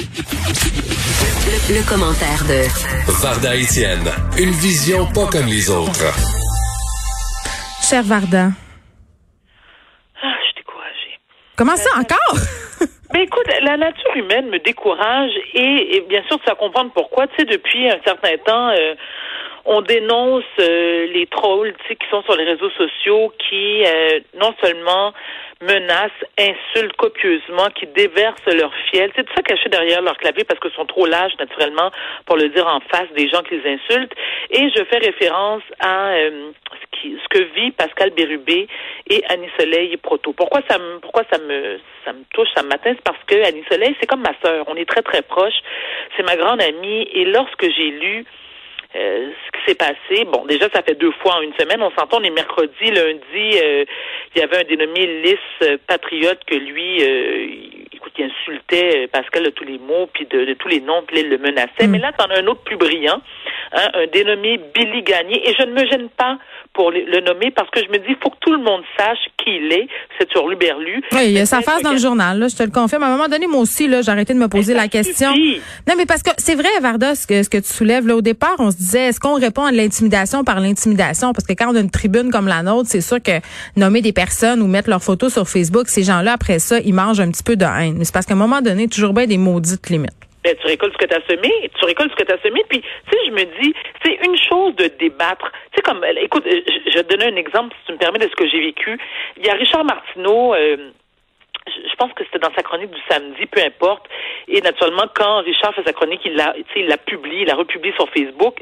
Le, 0.00 1.74
le 1.74 1.88
commentaire 1.88 2.44
de 2.46 2.62
Varda 3.20 3.56
Étienne, 3.56 4.08
une 4.38 4.50
vision 4.52 5.06
pas 5.06 5.26
comme 5.26 5.46
les 5.46 5.68
autres. 5.70 6.14
Cher 7.82 8.02
Varda, 8.04 8.50
Ah, 10.22 10.34
je 10.40 10.44
suis 10.46 10.54
découragée. 10.56 11.18
comment 11.56 11.76
ça 11.76 11.90
encore? 11.98 12.38
Ben 13.10 13.22
écoute, 13.22 13.46
la 13.62 13.78
nature 13.78 14.14
humaine 14.16 14.50
me 14.50 14.58
décourage 14.58 15.30
et, 15.54 15.96
et 15.96 16.00
bien 16.02 16.22
sûr, 16.28 16.38
ça 16.46 16.54
comprendre 16.54 16.92
pourquoi. 16.92 17.26
Tu 17.28 17.36
sais, 17.38 17.44
depuis 17.46 17.88
un 17.90 17.96
certain 18.04 18.36
temps, 18.44 18.68
euh, 18.68 18.94
on 19.64 19.82
dénonce 19.82 20.44
euh, 20.60 21.06
les 21.12 21.26
trolls, 21.26 21.74
qui 21.88 22.08
sont 22.10 22.22
sur 22.22 22.36
les 22.36 22.44
réseaux 22.44 22.70
sociaux, 22.70 23.32
qui 23.38 23.84
euh, 23.84 24.20
non 24.34 24.54
seulement 24.62 25.12
menacent, 25.60 26.24
insultent 26.38 26.96
copieusement, 26.96 27.66
qui 27.74 27.86
déversent 27.86 28.46
leur 28.46 28.72
fiel. 28.90 29.10
C'est 29.16 29.24
tout 29.24 29.32
ça 29.34 29.42
caché 29.42 29.68
derrière 29.68 30.02
leur 30.02 30.16
clavier 30.16 30.44
parce 30.44 30.60
qu'ils 30.60 30.72
sont 30.72 30.86
trop 30.86 31.06
lâches, 31.06 31.36
naturellement, 31.38 31.90
pour 32.26 32.36
le 32.36 32.48
dire 32.48 32.66
en 32.66 32.80
face 32.80 33.10
des 33.16 33.28
gens 33.28 33.42
qui 33.42 33.56
les 33.56 33.72
insultent. 33.72 34.12
Et 34.50 34.70
je 34.70 34.84
fais 34.84 34.98
référence 34.98 35.62
à 35.80 36.10
euh, 36.10 36.50
ce, 36.72 37.00
qui, 37.00 37.18
ce 37.22 37.28
que 37.28 37.44
vit 37.54 37.72
Pascal 37.72 38.10
Bérubé 38.10 38.68
et 39.10 39.22
Annie 39.28 39.50
Soleil 39.58 39.96
Proto. 39.96 40.32
Pourquoi 40.32 40.60
ça 40.68 40.78
me, 40.78 40.98
pourquoi 41.00 41.24
ça 41.32 41.38
me, 41.38 41.78
ça 42.04 42.12
me 42.12 42.22
touche, 42.32 42.48
ça 42.54 42.62
matin, 42.62 42.92
c'est 42.94 43.02
parce 43.02 43.22
que 43.26 43.42
Annie 43.44 43.64
Soleil, 43.70 43.96
c'est 44.00 44.06
comme 44.06 44.22
ma 44.22 44.34
sœur. 44.44 44.64
On 44.68 44.76
est 44.76 44.88
très 44.88 45.02
très 45.02 45.22
proches. 45.22 45.60
C'est 46.16 46.22
ma 46.22 46.36
grande 46.36 46.62
amie. 46.62 47.08
Et 47.12 47.24
lorsque 47.24 47.68
j'ai 47.68 47.90
lu 47.90 48.24
euh, 48.98 49.30
ce 49.46 49.58
qui 49.58 49.64
s'est 49.66 49.74
passé. 49.76 50.24
Bon, 50.24 50.44
déjà, 50.46 50.68
ça 50.70 50.82
fait 50.82 50.94
deux 50.94 51.12
fois 51.22 51.36
en 51.36 51.42
une 51.42 51.54
semaine. 51.54 51.82
On 51.82 51.90
s'entend, 51.90 52.18
on 52.20 52.24
est 52.24 52.30
mercredi, 52.30 52.90
lundi, 52.90 53.58
euh, 53.62 53.84
il 54.34 54.40
y 54.40 54.42
avait 54.42 54.58
un 54.58 54.64
dénommé 54.64 55.22
Lys 55.22 55.38
euh, 55.62 55.78
Patriote 55.86 56.40
que 56.46 56.56
lui, 56.56 57.02
euh, 57.02 57.46
écoute, 57.92 58.12
il 58.18 58.24
insultait 58.24 59.06
Pascal 59.08 59.44
de 59.44 59.50
tous 59.50 59.64
les 59.64 59.78
mots, 59.78 60.08
puis 60.12 60.26
de, 60.26 60.44
de 60.44 60.54
tous 60.54 60.68
les 60.68 60.80
noms, 60.80 61.02
puis 61.06 61.20
il 61.20 61.28
le 61.28 61.38
menaçait. 61.38 61.86
Mais 61.88 61.98
là, 61.98 62.12
t'en 62.12 62.24
as 62.26 62.40
un 62.40 62.46
autre 62.46 62.62
plus 62.62 62.76
brillant, 62.76 63.20
hein, 63.72 63.88
un 63.94 64.06
dénommé 64.06 64.58
Billy 64.74 65.02
Gagné, 65.02 65.48
et 65.48 65.54
je 65.54 65.62
ne 65.62 65.72
me 65.72 65.86
gêne 65.86 66.08
pas 66.08 66.38
pour 66.74 66.90
le, 66.90 67.20
nommer 67.20 67.50
parce 67.50 67.70
que 67.70 67.80
je 67.80 67.88
me 67.88 67.98
dis, 67.98 68.10
il 68.10 68.16
faut 68.22 68.30
que 68.30 68.36
tout 68.40 68.52
le 68.52 68.58
monde 68.58 68.82
sache 68.96 69.18
qui 69.36 69.50
il 69.56 69.72
est. 69.72 69.88
C'est 70.18 70.30
sur 70.30 70.48
Luberlu. 70.48 71.02
Oui, 71.12 71.26
il 71.26 71.32
y 71.32 71.38
a 71.38 71.46
sa 71.46 71.60
face 71.60 71.82
dans 71.82 71.92
le 71.92 71.98
journal, 71.98 72.38
là, 72.38 72.48
je 72.48 72.56
te 72.56 72.62
le 72.62 72.70
confirme. 72.70 73.02
À 73.02 73.06
un 73.06 73.10
moment 73.10 73.28
donné, 73.28 73.46
moi 73.46 73.60
aussi, 73.60 73.88
là, 73.88 74.02
j'ai 74.02 74.10
arrêté 74.10 74.34
de 74.34 74.38
me 74.38 74.48
poser 74.48 74.74
Mais 74.74 74.80
la 74.80 74.88
question. 74.88 75.32
suffit. 75.34 75.60
Non, 75.86 75.94
mais 75.96 76.06
parce 76.06 76.22
que 76.22 76.30
c'est 76.38 76.54
vrai, 76.54 76.68
Varda, 76.80 77.14
ce 77.14 77.26
que, 77.26 77.42
ce 77.42 77.48
que 77.48 77.58
tu 77.58 77.72
soulèves, 77.72 78.06
là, 78.06 78.16
au 78.16 78.22
départ, 78.22 78.56
on 78.58 78.70
se 78.70 78.76
disait, 78.76 79.06
est-ce 79.08 79.20
qu'on 79.20 79.34
répond 79.34 79.64
à 79.64 79.72
de 79.72 79.76
l'intimidation 79.76 80.44
par 80.44 80.60
l'intimidation? 80.60 81.32
Parce 81.32 81.46
que 81.46 81.52
quand 81.52 81.72
on 81.72 81.76
a 81.76 81.80
une 81.80 81.90
tribune 81.90 82.30
comme 82.30 82.46
la 82.48 82.62
nôtre, 82.62 82.88
c'est 82.88 83.00
sûr 83.00 83.22
que 83.22 83.40
nommer 83.76 84.02
des 84.02 84.12
personnes 84.12 84.62
ou 84.62 84.66
mettre 84.66 84.88
leurs 84.88 85.02
photos 85.02 85.32
sur 85.32 85.48
Facebook, 85.48 85.88
ces 85.88 86.02
gens-là, 86.02 86.32
après 86.32 86.58
ça, 86.58 86.78
ils 86.80 86.94
mangent 86.94 87.20
un 87.20 87.30
petit 87.30 87.42
peu 87.42 87.56
de 87.56 87.64
haine. 87.64 87.96
Mais 87.98 88.04
c'est 88.04 88.14
parce 88.14 88.26
qu'à 88.26 88.34
un 88.34 88.38
moment 88.38 88.60
donné, 88.60 88.88
toujours 88.88 89.12
bien 89.12 89.26
des 89.26 89.38
maudites 89.38 89.88
limites. 89.90 90.17
Ben, 90.48 90.56
tu 90.56 90.66
récoltes 90.66 90.94
ce 90.94 91.04
que 91.04 91.04
tu 91.04 91.14
as 91.14 91.26
semé, 91.28 91.70
tu 91.78 91.84
récoltes 91.84 92.10
ce 92.10 92.16
que 92.16 92.24
tu 92.24 92.32
as 92.32 92.40
semé, 92.40 92.64
puis 92.70 92.80
tu 92.80 92.86
sais, 93.12 93.18
je 93.26 93.32
me 93.32 93.44
dis, 93.60 93.74
c'est 94.02 94.18
une 94.24 94.34
chose 94.38 94.74
de 94.76 94.86
débattre. 94.98 95.52
Tu 95.72 95.76
sais, 95.76 95.82
comme, 95.82 96.02
euh, 96.02 96.22
écoute, 96.22 96.44
je, 96.46 96.94
vais 96.94 97.04
te 97.04 97.14
donner 97.14 97.30
un 97.30 97.36
exemple, 97.36 97.76
si 97.80 97.86
tu 97.88 97.92
me 97.92 97.98
permets, 97.98 98.18
de 98.18 98.30
ce 98.30 98.34
que 98.34 98.48
j'ai 98.48 98.58
vécu. 98.58 98.98
Il 99.36 99.44
y 99.44 99.50
a 99.50 99.52
Richard 99.52 99.84
Martineau, 99.84 100.54
euh, 100.54 100.90
je 101.66 101.96
pense 101.98 102.14
que 102.14 102.24
c'était 102.24 102.38
dans 102.38 102.54
sa 102.54 102.62
chronique 102.62 102.90
du 102.90 103.00
samedi, 103.10 103.44
peu 103.44 103.60
importe. 103.60 104.06
Et 104.48 104.62
naturellement, 104.62 105.04
quand 105.14 105.42
Richard 105.42 105.74
fait 105.74 105.84
sa 105.84 105.92
chronique, 105.92 106.22
il 106.24 106.34
l'a, 106.34 106.54
il 106.76 106.86
l'a 106.86 106.96
publié, 106.96 107.42
il 107.42 107.48
l'a 107.48 107.54
republié 107.54 107.92
sur 107.92 108.08
Facebook. 108.08 108.56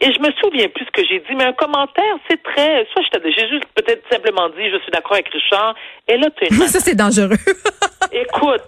Et 0.00 0.12
je 0.12 0.20
me 0.20 0.30
souviens 0.40 0.68
plus 0.68 0.84
ce 0.84 0.92
que 0.92 1.04
j'ai 1.04 1.18
dit, 1.18 1.34
mais 1.34 1.44
un 1.44 1.54
commentaire, 1.54 2.14
c'est 2.30 2.40
très, 2.40 2.86
soit 2.92 3.02
j'ai 3.24 3.48
juste 3.48 3.66
peut-être 3.74 4.04
simplement 4.12 4.48
dit, 4.50 4.70
je 4.70 4.78
suis 4.78 4.92
d'accord 4.92 5.14
avec 5.14 5.28
Richard. 5.28 5.74
Et 6.06 6.18
là, 6.18 6.28
tu 6.30 6.46
une 6.46 6.68
ça, 6.68 6.78
c'est 6.78 6.94
dangereux. 6.94 7.34
Écoute, 8.12 8.62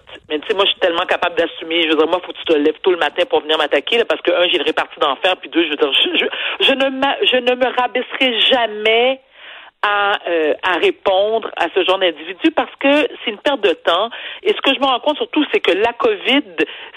moi, 0.52 0.64
je 0.66 0.72
suis 0.72 0.80
tellement 0.80 1.06
capable 1.06 1.36
d'assumer. 1.36 1.82
Je 1.84 1.88
veux 1.88 1.96
dire, 1.96 2.06
moi, 2.06 2.20
faut 2.24 2.32
que 2.32 2.38
tu 2.38 2.44
te 2.44 2.52
lèves 2.52 2.78
tôt 2.82 2.90
le 2.90 2.98
matin 2.98 3.24
pour 3.30 3.40
venir 3.40 3.56
m'attaquer, 3.56 3.98
là, 3.98 4.04
parce 4.04 4.20
que, 4.20 4.30
un, 4.30 4.46
j'ai 4.48 4.58
le 4.58 4.64
réparti 4.64 5.00
d'enfer, 5.00 5.36
puis 5.38 5.48
deux, 5.48 5.64
je 5.64 5.70
veux 5.70 5.76
dire, 5.76 5.92
je, 5.92 6.26
je, 6.66 6.72
ne, 6.72 7.26
je 7.26 7.36
ne 7.36 7.54
me 7.54 7.80
rabaisserai 7.80 8.40
jamais 8.40 9.20
à, 9.84 10.18
euh, 10.28 10.54
à 10.62 10.78
répondre 10.78 11.50
à 11.56 11.66
ce 11.74 11.84
genre 11.84 11.98
d'individu 11.98 12.50
parce 12.52 12.74
que 12.80 13.06
c'est 13.22 13.30
une 13.30 13.38
perte 13.38 13.60
de 13.60 13.74
temps. 13.74 14.08
Et 14.42 14.54
ce 14.54 14.60
que 14.62 14.74
je 14.74 14.80
me 14.80 14.86
rends 14.86 15.00
compte 15.00 15.18
surtout, 15.18 15.44
c'est 15.52 15.60
que 15.60 15.72
la 15.72 15.92
COVID, 15.92 16.42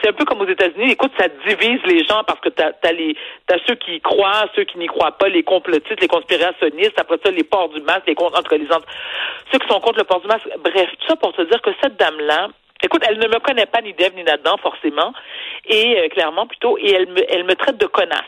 c'est 0.01 0.09
un 0.09 0.13
peu 0.13 0.23
comme 0.23 0.39
aux 0.39 0.47
États-Unis. 0.47 0.91
Écoute, 0.91 1.11
ça 1.19 1.27
divise 1.45 1.81
les 1.85 2.05
gens 2.05 2.23
parce 2.25 2.39
que 2.39 2.49
t'as 2.49 2.71
as 2.83 2.91
les 2.93 3.17
t'as 3.45 3.57
ceux 3.67 3.75
qui 3.75 3.95
y 3.95 4.01
croient, 4.01 4.47
ceux 4.55 4.63
qui 4.63 4.77
n'y 4.77 4.87
croient 4.87 5.17
pas, 5.17 5.27
les 5.27 5.43
complotistes, 5.43 5.99
les 5.99 6.07
conspirationnistes. 6.07 6.97
Après 6.97 7.17
ça, 7.23 7.29
les 7.29 7.43
ports 7.43 7.69
du 7.69 7.81
masque, 7.81 8.07
les 8.07 8.15
contre 8.15 8.39
entre 8.39 8.55
ceux 9.51 9.59
qui 9.59 9.67
sont 9.67 9.81
contre 9.81 9.99
le 9.99 10.05
port 10.05 10.21
du 10.21 10.27
masque. 10.27 10.47
Bref, 10.59 10.89
tout 10.99 11.07
ça 11.07 11.17
pour 11.17 11.33
te 11.33 11.41
dire 11.41 11.61
que 11.61 11.71
cette 11.81 11.97
dame-là. 11.97 12.47
Écoute, 12.83 13.03
elle 13.07 13.17
ne 13.17 13.27
me 13.27 13.39
connaît 13.39 13.65
pas 13.65 13.81
ni 13.81 13.93
d'Ève 13.93 14.15
ni 14.15 14.23
d'Adam, 14.23 14.57
forcément, 14.57 15.13
et 15.65 15.99
euh, 15.99 16.07
clairement 16.09 16.45
plutôt, 16.47 16.77
et 16.77 16.91
elle 16.91 17.07
me, 17.07 17.31
elle 17.31 17.43
me 17.43 17.55
traite 17.55 17.77
de 17.77 17.87
connasse. 17.87 18.21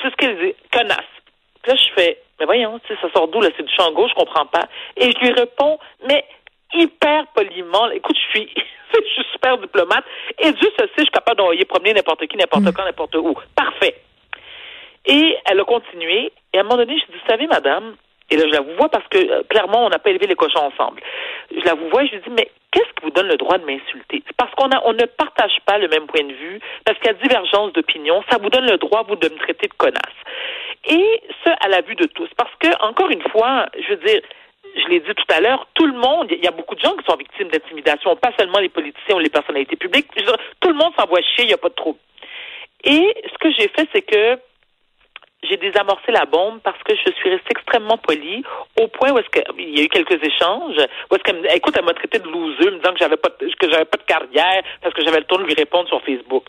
C'est 0.00 0.10
ce 0.10 0.16
qu'elle 0.16 0.38
dit, 0.38 0.54
connasse. 0.72 0.98
Puis 1.62 1.72
là, 1.72 1.76
je 1.76 1.94
fais, 1.94 2.18
mais 2.38 2.46
voyons, 2.46 2.80
ça 2.88 3.12
sort 3.12 3.28
d'où, 3.28 3.40
là? 3.40 3.48
C'est 3.56 3.64
du 3.64 3.74
champ 3.74 3.90
gauche, 3.92 4.10
je 4.10 4.14
comprends 4.14 4.46
pas. 4.46 4.68
Et 4.96 5.10
je 5.10 5.18
lui 5.18 5.32
réponds, 5.32 5.78
mais 6.06 6.24
hyper 6.72 7.26
poliment. 7.28 7.90
Écoute, 7.90 8.16
je 8.16 8.38
suis, 8.38 8.54
je 8.94 9.12
suis 9.12 9.24
super 9.32 9.58
diplomate. 9.58 10.04
Et 10.38 10.52
Dieu 10.52 10.70
se 10.78 10.84
sait, 10.86 10.92
je 10.98 11.02
suis 11.02 11.10
capable 11.10 11.38
d'envoyer 11.38 11.64
promener 11.64 11.94
n'importe 11.94 12.26
qui, 12.26 12.36
n'importe 12.36 12.72
quand, 12.72 12.84
n'importe 12.84 13.16
où. 13.16 13.34
Parfait. 13.56 13.96
Et 15.06 15.36
elle 15.46 15.60
a 15.60 15.64
continué. 15.64 16.32
Et 16.52 16.58
à 16.58 16.60
un 16.60 16.64
moment 16.64 16.76
donné, 16.76 16.98
je 16.98 17.12
dis, 17.12 17.18
vous 17.18 17.28
savez, 17.28 17.46
madame, 17.46 17.96
et 18.30 18.36
là, 18.36 18.44
je 18.46 18.52
la 18.52 18.60
vous 18.60 18.74
vois 18.76 18.90
parce 18.90 19.06
que, 19.08 19.18
euh, 19.18 19.42
clairement, 19.48 19.86
on 19.86 19.88
n'a 19.88 19.98
pas 19.98 20.10
élevé 20.10 20.26
les 20.26 20.34
cochons 20.34 20.60
ensemble. 20.60 21.00
Je 21.50 21.64
la 21.64 21.74
vous 21.74 21.88
vois 21.88 22.04
et 22.04 22.08
je 22.08 22.12
lui 22.12 22.20
dis, 22.20 22.30
mais 22.30 22.50
qu'est-ce 22.78 22.94
qui 22.94 23.04
vous 23.04 23.10
donne 23.10 23.26
le 23.26 23.36
droit 23.36 23.58
de 23.58 23.64
m'insulter? 23.64 24.22
Parce 24.36 24.54
qu'on 24.54 24.70
on 24.84 24.92
ne 24.92 25.04
partage 25.04 25.58
pas 25.66 25.78
le 25.78 25.88
même 25.88 26.06
point 26.06 26.22
de 26.22 26.32
vue, 26.32 26.60
parce 26.84 26.96
qu'il 26.98 27.08
y 27.08 27.10
a 27.10 27.14
divergence 27.14 27.72
d'opinion. 27.72 28.22
Ça 28.30 28.38
vous 28.38 28.50
donne 28.50 28.70
le 28.70 28.78
droit, 28.78 29.02
vous, 29.08 29.16
de 29.16 29.28
me 29.28 29.38
traiter 29.38 29.66
de 29.66 29.74
connasse. 29.74 30.18
Et 30.84 31.22
ce, 31.44 31.50
à 31.60 31.68
la 31.68 31.80
vue 31.80 31.96
de 31.96 32.06
tous. 32.06 32.28
Parce 32.36 32.54
que, 32.60 32.68
encore 32.84 33.10
une 33.10 33.22
fois, 33.30 33.66
je 33.80 33.94
veux 33.94 34.04
dire, 34.04 34.20
je 34.76 34.86
l'ai 34.88 35.00
dit 35.00 35.14
tout 35.14 35.34
à 35.34 35.40
l'heure, 35.40 35.66
tout 35.74 35.86
le 35.86 35.98
monde, 35.98 36.28
il 36.30 36.44
y 36.44 36.46
a 36.46 36.52
beaucoup 36.52 36.74
de 36.74 36.80
gens 36.80 36.94
qui 36.96 37.04
sont 37.04 37.16
victimes 37.16 37.48
d'intimidation, 37.48 38.14
pas 38.16 38.32
seulement 38.38 38.58
les 38.58 38.68
politiciens 38.68 39.16
ou 39.16 39.18
les 39.18 39.30
personnalités 39.30 39.76
publiques. 39.76 40.06
Dire, 40.16 40.36
tout 40.60 40.68
le 40.68 40.76
monde 40.76 40.92
s'envoie 40.96 41.20
chier, 41.22 41.44
il 41.44 41.48
n'y 41.48 41.54
a 41.54 41.58
pas 41.58 41.70
de 41.70 41.74
trouble. 41.74 41.98
Et 42.84 43.14
ce 43.24 43.38
que 43.38 43.50
j'ai 43.58 43.68
fait, 43.68 43.88
c'est 43.92 44.02
que 44.02 44.38
j'ai 45.48 45.56
désamorcé 45.56 46.12
la 46.12 46.24
bombe 46.24 46.60
parce 46.62 46.82
que 46.82 46.94
je 46.94 47.12
suis 47.12 47.30
restée 47.30 47.50
extrêmement 47.50 47.98
polie 47.98 48.42
au 48.80 48.88
point 48.88 49.12
où 49.12 49.18
est-ce 49.18 49.28
que 49.30 49.40
il 49.58 49.78
y 49.78 49.80
a 49.80 49.84
eu 49.84 49.88
quelques 49.88 50.22
échanges 50.22 50.76
où 51.10 51.14
est-ce 51.14 51.22
qu'elle 51.22 51.46
écoute 51.54 51.74
elle 51.76 51.84
m'a 51.84 51.94
traité 51.94 52.18
de 52.18 52.28
loser 52.28 52.70
me 52.70 52.78
disant 52.78 52.92
que 52.92 52.98
j'avais 52.98 53.16
pas 53.16 53.30
de, 53.40 53.46
que 53.54 53.70
j'avais 53.70 53.84
pas 53.84 53.98
de 53.98 54.02
carrière 54.02 54.62
parce 54.82 54.94
que 54.94 55.04
j'avais 55.04 55.18
le 55.18 55.24
temps 55.24 55.38
de 55.38 55.44
lui 55.44 55.54
répondre 55.54 55.88
sur 55.88 56.02
Facebook 56.02 56.44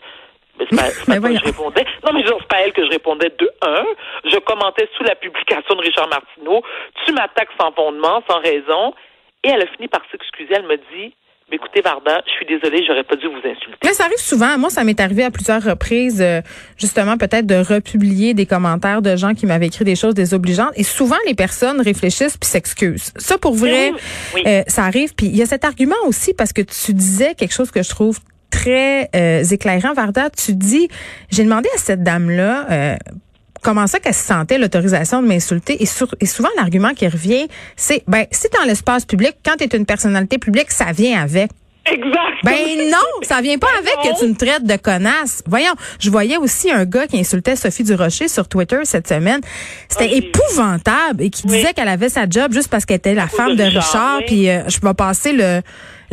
mais 0.58 0.66
c'est 0.70 0.76
pas, 0.76 0.82
c'est 0.90 1.20
pas 1.20 1.28
que 1.28 1.36
je 1.38 1.44
répondais. 1.44 1.86
Non, 2.04 2.12
mais 2.12 2.22
c'est 2.26 2.48
pas 2.48 2.56
à 2.56 2.60
elle 2.60 2.72
que 2.72 2.84
je 2.84 2.90
répondais 2.90 3.32
de 3.38 3.50
un. 3.62 3.84
Je 4.24 4.36
commentais 4.38 4.88
sous 4.96 5.04
la 5.04 5.14
publication 5.14 5.74
de 5.74 5.80
Richard 5.80 6.08
Martineau. 6.08 6.62
Tu 7.06 7.12
m'attaques 7.12 7.48
sans 7.58 7.72
fondement, 7.72 8.22
sans 8.28 8.40
raison. 8.40 8.94
Et 9.42 9.48
elle 9.48 9.62
a 9.62 9.66
fini 9.68 9.88
par 9.88 10.02
s'excuser. 10.10 10.52
Elle 10.54 10.66
me 10.66 10.76
dit, 10.76 11.14
écoutez, 11.52 11.80
Varda, 11.80 12.22
je 12.26 12.30
suis 12.32 12.46
désolée, 12.46 12.84
j'aurais 12.86 13.04
pas 13.04 13.16
dû 13.16 13.26
vous 13.26 13.38
insulter. 13.38 13.78
Mais 13.84 13.92
ça 13.92 14.04
arrive 14.04 14.18
souvent. 14.18 14.58
Moi, 14.58 14.70
ça 14.70 14.84
m'est 14.84 14.98
arrivé 15.00 15.24
à 15.24 15.30
plusieurs 15.30 15.62
reprises, 15.62 16.20
euh, 16.20 16.40
justement, 16.76 17.16
peut-être 17.16 17.46
de 17.46 17.56
republier 17.56 18.34
des 18.34 18.46
commentaires 18.46 19.02
de 19.02 19.16
gens 19.16 19.34
qui 19.34 19.46
m'avaient 19.46 19.66
écrit 19.66 19.84
des 19.84 19.96
choses 19.96 20.14
désobligeantes. 20.14 20.72
Et 20.76 20.82
souvent, 20.84 21.16
les 21.26 21.34
personnes 21.34 21.80
réfléchissent 21.80 22.36
puis 22.36 22.48
s'excusent. 22.48 23.12
Ça, 23.16 23.38
pour 23.38 23.54
vrai, 23.54 23.90
Oui, 23.90 24.00
oui. 24.36 24.42
euh, 24.46 24.62
ça 24.66 24.84
arrive. 24.84 25.14
Puis 25.14 25.26
il 25.26 25.36
y 25.36 25.42
a 25.42 25.46
cet 25.46 25.64
argument 25.64 25.96
aussi 26.06 26.34
parce 26.34 26.52
que 26.52 26.62
tu 26.62 26.94
disais 26.94 27.34
quelque 27.34 27.54
chose 27.54 27.70
que 27.70 27.82
je 27.82 27.88
trouve 27.90 28.18
très 28.50 29.08
euh, 29.14 29.44
éclairant, 29.44 29.92
Varda. 29.94 30.30
Tu 30.30 30.54
dis, 30.54 30.88
j'ai 31.30 31.44
demandé 31.44 31.68
à 31.74 31.78
cette 31.78 32.02
dame-là. 32.02 32.96
Comment 33.62 33.86
ça 33.86 34.00
qu'elle 34.00 34.14
se 34.14 34.24
sentait 34.24 34.58
l'autorisation 34.58 35.22
de 35.22 35.28
m'insulter? 35.28 35.82
Et 35.82 35.86
souvent 35.86 36.48
l'argument 36.56 36.94
qui 36.94 37.06
revient 37.06 37.46
c'est 37.76 38.02
ben 38.06 38.26
si 38.30 38.48
dans 38.48 38.64
l'espace 38.66 39.04
public 39.04 39.36
quand 39.44 39.56
tu 39.58 39.64
es 39.64 39.76
une 39.76 39.86
personnalité 39.86 40.38
publique 40.38 40.70
ça 40.70 40.92
vient 40.92 41.20
avec 41.22 41.50
Exact. 41.86 42.44
ben 42.44 42.90
non, 42.90 42.98
ça 43.22 43.40
vient 43.40 43.58
pas 43.58 43.68
Ben 43.72 43.78
avec 43.88 43.96
non. 44.04 44.14
que 44.14 44.20
tu 44.20 44.28
me 44.28 44.34
traites 44.36 44.64
de 44.64 44.76
connasse. 44.76 45.42
Voyons, 45.46 45.72
je 45.98 46.10
voyais 46.10 46.36
aussi 46.36 46.70
un 46.70 46.84
gars 46.84 47.06
qui 47.06 47.18
insultait 47.18 47.56
Sophie 47.56 47.84
Durocher 47.84 48.28
sur 48.28 48.48
Twitter 48.48 48.80
cette 48.84 49.08
semaine. 49.08 49.40
C'était 49.88 50.16
épouvantable 50.16 51.22
et 51.22 51.30
qui 51.30 51.42
Oui. 51.46 51.56
disait 51.56 51.72
qu'elle 51.74 51.88
avait 51.88 52.08
sa 52.08 52.28
job 52.28 52.52
juste 52.52 52.68
parce 52.68 52.84
qu'elle 52.84 52.98
était 52.98 53.14
la 53.14 53.28
femme 53.28 53.56
de 53.56 53.62
Richard, 53.64 53.82
Richard. 53.86 54.18
oui. 54.18 54.24
Puis 54.26 54.50
euh, 54.50 54.62
je 54.68 54.78
vais 54.80 54.94
passer 54.94 55.32
le 55.32 55.62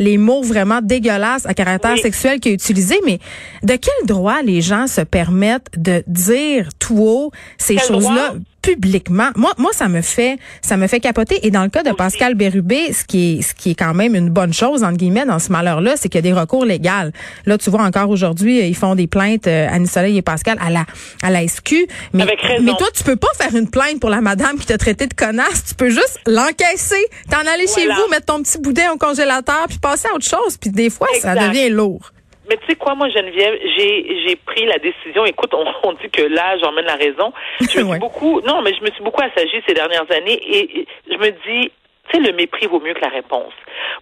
les 0.00 0.16
mots 0.16 0.42
vraiment 0.42 0.78
dégueulasses 0.80 1.44
à 1.44 1.54
caractère 1.54 1.94
Oui. 1.94 2.00
sexuel 2.00 2.38
qu'il 2.38 2.52
a 2.52 2.54
utilisés, 2.54 3.00
mais 3.04 3.18
de 3.64 3.74
quel 3.74 4.06
droit 4.06 4.42
les 4.42 4.60
gens 4.60 4.86
se 4.86 5.00
permettent 5.00 5.66
de 5.76 6.04
dire 6.06 6.68
tout 6.78 6.98
haut 7.00 7.32
ces 7.58 7.78
choses-là? 7.78 8.34
Publiquement. 8.62 9.28
Moi, 9.36 9.52
moi, 9.58 9.70
ça 9.72 9.88
me 9.88 10.02
fait, 10.02 10.38
ça 10.62 10.76
me 10.76 10.86
fait 10.86 11.00
capoter. 11.00 11.46
Et 11.46 11.50
dans 11.50 11.62
le 11.62 11.68
cas 11.68 11.82
de 11.82 11.92
Pascal 11.92 12.34
Bérubé, 12.34 12.92
ce 12.92 13.04
qui 13.04 13.38
est, 13.38 13.42
ce 13.42 13.54
qui 13.54 13.70
est 13.70 13.74
quand 13.74 13.94
même 13.94 14.14
une 14.14 14.30
bonne 14.30 14.52
chose 14.52 14.82
entre 14.82 14.96
guillemets 14.96 15.26
dans 15.26 15.38
ce 15.38 15.50
malheur-là, 15.52 15.94
c'est 15.96 16.08
qu'il 16.08 16.18
y 16.18 16.28
a 16.28 16.32
des 16.32 16.38
recours 16.38 16.64
légaux. 16.64 17.10
Là, 17.46 17.58
tu 17.58 17.70
vois 17.70 17.82
encore 17.82 18.10
aujourd'hui, 18.10 18.66
ils 18.66 18.76
font 18.76 18.94
des 18.94 19.06
plaintes 19.06 19.46
euh, 19.46 19.68
Annie 19.70 19.86
Soleil 19.86 20.16
et 20.16 20.22
Pascal 20.22 20.58
à 20.60 20.70
la 20.70 20.84
à 21.22 21.30
la 21.30 21.46
SQ. 21.46 21.86
Mais, 22.12 22.22
Avec 22.22 22.40
raison. 22.40 22.62
mais 22.64 22.72
toi, 22.78 22.88
tu 22.94 23.04
peux 23.04 23.16
pas 23.16 23.28
faire 23.38 23.54
une 23.54 23.68
plainte 23.70 24.00
pour 24.00 24.10
la 24.10 24.20
madame 24.20 24.58
qui 24.58 24.66
t'a 24.66 24.78
traité 24.78 25.06
de 25.06 25.14
connasse. 25.14 25.64
Tu 25.68 25.74
peux 25.74 25.90
juste 25.90 26.20
l'encaisser, 26.26 27.04
t'en 27.30 27.38
aller 27.38 27.66
chez 27.66 27.86
vous, 27.86 28.10
mettre 28.10 28.26
ton 28.26 28.42
petit 28.42 28.58
boudin 28.58 28.92
au 28.94 28.96
congélateur, 28.96 29.66
puis 29.68 29.78
passer 29.78 30.08
à 30.10 30.14
autre 30.14 30.26
chose. 30.26 30.56
Puis 30.60 30.70
des 30.70 30.90
fois, 30.90 31.08
ça 31.20 31.34
devient 31.34 31.70
lourd. 31.70 32.12
Mais 32.48 32.56
tu 32.56 32.66
sais 32.68 32.76
quoi, 32.76 32.94
moi, 32.94 33.08
Geneviève, 33.08 33.58
j'ai 33.76 34.26
j'ai 34.26 34.36
pris 34.36 34.64
la 34.66 34.78
décision. 34.78 35.24
Écoute, 35.24 35.52
on, 35.54 35.64
on 35.88 35.92
dit 35.94 36.10
que 36.10 36.22
là, 36.22 36.56
j'emmène 36.58 36.86
la 36.86 36.96
raison. 36.96 37.32
Je 37.60 37.64
me 37.80 37.86
suis 37.90 37.98
beaucoup, 37.98 38.40
non, 38.42 38.62
mais 38.62 38.72
je 38.74 38.82
me 38.82 38.90
suis 38.90 39.02
beaucoup 39.02 39.22
assagie 39.22 39.62
ces 39.66 39.74
dernières 39.74 40.10
années 40.10 40.40
et, 40.42 40.80
et 40.80 40.86
je 41.10 41.16
me 41.16 41.30
dis, 41.30 41.70
tu 42.08 42.16
sais, 42.16 42.20
le 42.20 42.32
mépris 42.32 42.66
vaut 42.66 42.80
mieux 42.80 42.94
que 42.94 43.02
la 43.02 43.08
réponse. 43.08 43.52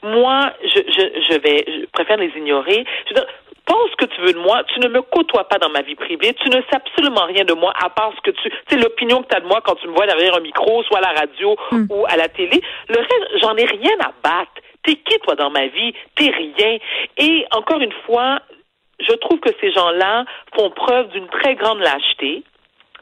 Moi, 0.03 0.53
je, 0.63 0.81
je, 0.87 1.21
je 1.29 1.39
vais, 1.39 1.65
je 1.67 1.87
préfère 1.93 2.17
les 2.17 2.33
ignorer. 2.37 2.85
Je 3.07 3.15
veux 3.15 3.21
dire, 3.21 3.27
pense 3.67 3.91
ce 3.91 3.97
que 3.97 4.07
tu 4.07 4.21
veux 4.23 4.33
de 4.33 4.39
moi. 4.39 4.63
Tu 4.73 4.81
ne 4.81 4.89
me 4.89 5.03
côtoies 5.03 5.49
pas 5.49 5.59
dans 5.59 5.69
ma 5.69 5.83
vie 5.83 5.97
privée. 5.97 6.33
Tu 6.35 6.49
ne 6.49 6.57
sais 6.63 6.77
absolument 6.77 7.27
rien 7.27 7.45
de 7.45 7.53
moi 7.53 7.73
à 7.83 7.91
part 7.91 8.13
ce 8.17 8.21
que 8.23 8.31
tu, 8.31 8.49
tu 8.49 8.57
sais, 8.71 8.77
l'opinion 8.77 9.23
que 9.23 9.29
tu 9.29 9.37
as 9.37 9.41
de 9.41 9.47
moi 9.47 9.61
quand 9.65 9.75
tu 9.75 9.89
me 9.89 9.93
vois 9.93 10.07
derrière 10.07 10.37
un 10.37 10.41
micro, 10.41 10.83
soit 10.85 10.99
à 10.99 11.13
la 11.13 11.21
radio 11.21 11.57
ou 11.91 12.07
à 12.09 12.17
la 12.17 12.29
télé. 12.29 12.63
Le 12.89 12.99
reste, 12.99 13.43
j'en 13.43 13.57
ai 13.57 13.65
rien 13.65 13.97
à 14.01 14.13
battre. 14.23 14.63
T'es 14.87 14.95
qui, 14.95 15.19
toi, 15.19 15.35
dans 15.35 15.51
ma 15.51 15.67
vie? 15.67 15.93
T'es 16.15 16.31
rien. 16.31 16.79
Et 17.19 17.45
encore 17.51 17.81
une 17.81 17.93
fois, 18.07 18.41
je 19.01 19.13
trouve 19.15 19.41
que 19.41 19.51
ces 19.61 19.73
gens-là 19.73 20.25
font 20.57 20.71
preuve 20.71 21.09
d'une 21.09 21.29
très 21.29 21.57
grande 21.57 21.81
lâcheté 21.81 22.45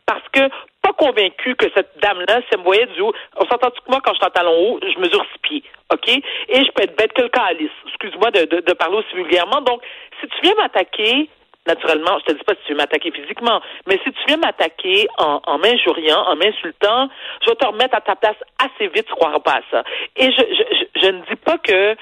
parce 0.06 0.26
que 0.32 0.40
pas 0.82 0.92
convaincu 0.92 1.54
que 1.56 1.66
cette 1.74 1.98
dame-là, 2.00 2.40
si 2.40 2.48
elle 2.52 2.58
me 2.58 2.64
voyait 2.64 2.86
du 2.86 3.00
haut, 3.00 3.14
on 3.36 3.46
s'entend 3.46 3.70
que 3.70 3.76
moi, 3.88 4.00
quand 4.04 4.12
je 4.12 4.18
suis 4.18 4.26
en 4.26 4.30
talon 4.30 4.52
haut, 4.52 4.80
je 4.82 4.98
mesure 4.98 5.24
six 5.32 5.38
pieds, 5.42 5.62
OK? 5.92 6.08
Et 6.08 6.64
je 6.64 6.70
peux 6.72 6.82
être 6.82 6.96
bête 6.96 7.12
que 7.12 7.22
le 7.22 7.28
calice. 7.28 7.70
Excuse-moi 7.88 8.30
de, 8.30 8.72
parler 8.74 8.98
aussi 8.98 9.14
vulgairement. 9.14 9.60
Donc, 9.62 9.80
si 10.20 10.26
tu 10.26 10.36
viens 10.42 10.54
m'attaquer, 10.56 11.28
naturellement, 11.66 12.18
je 12.20 12.32
te 12.32 12.38
dis 12.38 12.44
pas 12.44 12.54
si 12.54 12.66
tu 12.66 12.72
veux 12.72 12.78
m'attaquer 12.78 13.10
physiquement, 13.10 13.60
mais 13.86 13.98
si 14.04 14.12
tu 14.12 14.20
viens 14.26 14.36
m'attaquer 14.36 15.06
en, 15.18 15.40
en 15.46 15.58
m'injuriant, 15.58 16.22
en 16.26 16.36
m'insultant, 16.36 17.08
je 17.42 17.50
vais 17.50 17.56
te 17.56 17.66
remettre 17.66 17.96
à 17.96 18.00
ta 18.00 18.16
place 18.16 18.36
assez 18.58 18.88
vite, 18.88 19.06
tu 19.06 19.14
croiras 19.14 19.40
pas 19.40 19.58
à 19.58 19.60
ça. 19.70 19.84
Et 20.16 20.30
je, 20.30 20.40
je, 20.40 20.76
je, 20.76 21.00
je 21.00 21.06
ne 21.10 21.20
dis 21.22 21.36
pas 21.36 21.58
que 21.58 21.96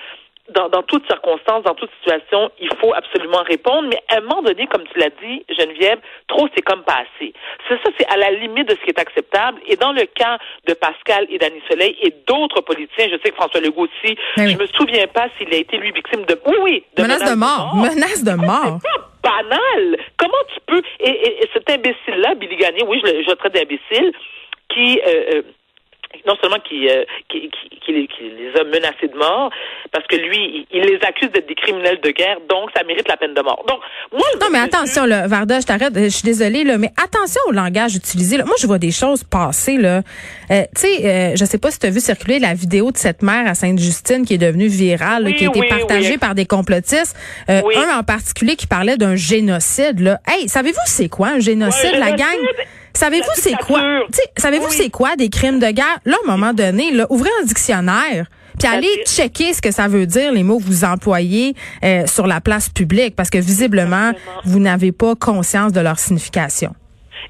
dans, 0.50 0.68
dans 0.68 0.82
toutes 0.82 1.06
circonstances, 1.06 1.62
dans 1.62 1.74
toute 1.74 1.90
situation, 2.02 2.50
il 2.60 2.68
faut 2.80 2.92
absolument 2.94 3.42
répondre, 3.46 3.88
mais 3.88 3.98
à 4.08 4.16
un 4.18 4.20
moment 4.22 4.42
donné, 4.42 4.66
comme 4.66 4.82
tu 4.92 4.98
l'as 4.98 5.10
dit, 5.22 5.44
Geneviève, 5.48 6.00
trop, 6.26 6.48
c'est 6.54 6.62
comme 6.62 6.82
pas 6.82 7.04
assez. 7.04 7.32
C'est 7.68 7.76
ça, 7.82 7.90
c'est 7.96 8.06
à 8.08 8.16
la 8.16 8.32
limite 8.32 8.68
de 8.68 8.74
ce 8.74 8.80
qui 8.84 8.90
est 8.90 8.98
acceptable. 8.98 9.60
Et 9.66 9.76
dans 9.76 9.92
le 9.92 10.04
cas 10.06 10.38
de 10.66 10.74
Pascal 10.74 11.26
et 11.30 11.38
d'Annie 11.38 11.62
Soleil 11.70 11.96
et 12.02 12.12
d'autres 12.26 12.60
politiciens, 12.60 13.06
je 13.10 13.16
sais 13.22 13.30
que 13.30 13.36
François 13.36 13.60
Legault 13.60 13.84
aussi, 13.86 14.16
Ben 14.36 14.46
oui. 14.46 14.52
je 14.52 14.58
me 14.58 14.66
souviens 14.66 15.06
pas 15.06 15.28
s'il 15.38 15.52
a 15.54 15.58
été, 15.58 15.76
lui, 15.78 15.92
victime 15.92 16.24
de... 16.24 16.36
Oui, 16.44 16.56
oui, 16.60 16.84
de 16.96 17.02
Menace 17.02 17.30
de 17.30 17.36
mort. 17.36 17.76
Menace 17.76 18.24
de 18.24 18.32
mort. 18.34 18.78
C'est 18.82 18.90
pas 19.22 19.38
banal. 19.48 19.96
Comment 20.18 20.42
tu 20.52 20.60
peux... 20.66 20.82
Et, 21.00 21.08
et- 21.10 21.44
et 21.44 21.48
cet 21.52 21.70
imbécile-là, 21.70 22.34
Billy 22.34 22.56
Gagné, 22.56 22.82
oui, 22.84 23.00
je 23.04 23.12
le, 23.12 23.22
je 23.22 23.30
le 23.30 23.36
traite 23.36 23.54
d'imbécile, 23.54 24.12
qui... 24.68 25.00
euh, 25.06 25.34
euh, 25.34 25.42
non 26.26 26.34
seulement 26.40 26.58
qui, 26.60 26.88
euh, 26.88 27.04
qui, 27.28 27.50
qui, 27.50 27.78
qui 27.84 27.92
les, 27.92 28.06
qui 28.06 28.22
les 28.24 28.60
a 28.60 28.64
menacés 28.64 29.08
de 29.08 29.16
mort, 29.16 29.50
parce 29.92 30.06
que 30.06 30.16
lui, 30.16 30.66
il, 30.70 30.78
il 30.78 30.82
les 30.82 30.98
accuse 31.06 31.30
d'être 31.30 31.48
des 31.48 31.54
criminels 31.54 32.00
de 32.00 32.10
guerre, 32.10 32.38
donc 32.48 32.70
ça 32.76 32.82
mérite 32.84 33.08
la 33.08 33.16
peine 33.16 33.34
de 33.34 33.40
mort. 33.42 33.64
Donc, 33.68 33.80
moi, 34.12 34.22
Non, 34.40 34.46
mais 34.52 34.58
attention, 34.58 35.04
là, 35.06 35.26
Varda, 35.26 35.60
je 35.60 35.66
t'arrête, 35.66 35.92
je 35.94 36.08
suis 36.08 36.22
désolée, 36.24 36.64
là, 36.64 36.78
mais 36.78 36.90
attention 36.96 37.40
au 37.48 37.52
langage 37.52 37.96
utilisé. 37.96 38.36
Là. 38.36 38.44
Moi, 38.44 38.56
je 38.60 38.66
vois 38.66 38.78
des 38.78 38.90
choses 38.90 39.24
passer. 39.24 39.76
Là. 39.76 40.02
Euh, 40.50 40.62
tu 40.76 40.80
sais, 40.82 41.04
euh, 41.04 41.36
je 41.36 41.44
sais 41.44 41.58
pas 41.58 41.70
si 41.70 41.78
tu 41.78 41.86
as 41.86 41.90
vu 41.90 42.00
circuler 42.00 42.38
la 42.38 42.54
vidéo 42.54 42.92
de 42.92 42.96
cette 42.96 43.22
mère 43.22 43.46
à 43.46 43.54
Sainte-Justine 43.54 44.24
qui 44.26 44.34
est 44.34 44.38
devenue 44.38 44.68
virale, 44.68 45.24
Oui, 45.24 45.34
qui 45.34 45.46
a 45.46 45.48
été 45.48 45.60
oui, 45.60 45.68
partagée 45.68 46.12
oui. 46.12 46.18
par 46.18 46.34
des 46.34 46.46
complotistes. 46.46 47.16
Euh. 47.48 47.60
Un 47.76 47.98
en 47.98 48.02
particulier 48.02 48.56
qui 48.56 48.66
parlait 48.66 48.96
d'un 48.96 49.16
génocide. 49.16 50.00
Là. 50.00 50.18
Hey, 50.26 50.48
savez-vous 50.48 50.78
c'est 50.86 51.08
quoi 51.08 51.28
un 51.28 51.40
génocide, 51.40 51.92
Ouais, 51.92 51.98
la 51.98 52.16
génocide, 52.16 52.26
gang? 52.26 52.66
Savez-vous 52.94 53.30
c'est 53.34 53.56
quoi? 53.56 53.80
Savez-vous 54.36 54.66
Oui. 54.66 54.72
c'est 54.76 54.90
quoi 54.90 55.16
des 55.16 55.28
crimes 55.28 55.58
de 55.58 55.70
guerre? 55.70 55.98
Là, 56.04 56.16
à 56.22 56.28
un 56.28 56.36
moment 56.36 56.52
donné, 56.52 56.90
là, 56.92 57.06
ouvrez 57.10 57.30
un 57.40 57.44
dictionnaire. 57.44 58.26
Puis 58.58 58.68
allez 58.70 59.02
checker 59.06 59.54
ce 59.54 59.62
que 59.62 59.70
ça 59.72 59.88
veut 59.88 60.06
dire, 60.06 60.30
les 60.30 60.42
mots 60.42 60.58
que 60.58 60.64
vous 60.64 60.84
employez 60.84 61.54
euh, 61.84 62.06
sur 62.06 62.26
la 62.26 62.40
place 62.40 62.68
publique, 62.68 63.16
parce 63.16 63.30
que 63.30 63.38
visiblement, 63.38 64.10
Exactement. 64.10 64.40
vous 64.44 64.60
n'avez 64.60 64.92
pas 64.92 65.14
conscience 65.14 65.72
de 65.72 65.80
leur 65.80 65.98
signification. 65.98 66.72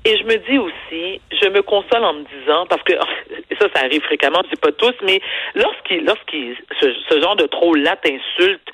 Et 0.05 0.19
je 0.19 0.25
me 0.25 0.35
dis 0.51 0.59
aussi, 0.59 1.21
je 1.31 1.49
me 1.51 1.63
console 1.63 2.03
en 2.05 2.15
me 2.15 2.25
disant, 2.41 2.67
parce 2.69 2.83
que 2.83 2.93
et 2.93 3.55
ça, 3.61 3.67
ça 3.75 3.83
arrive 3.85 4.03
fréquemment, 4.03 4.41
je 4.45 4.51
dis 4.51 4.61
pas 4.61 4.73
tous, 4.73 4.95
mais 5.07 5.21
lorsqu'il, 5.55 6.05
lorsqu'il, 6.05 6.57
ce, 6.81 6.87
ce 7.09 7.21
genre 7.21 7.37
de 7.37 7.47
troll-là 7.47 7.97
t'insulte 8.03 8.67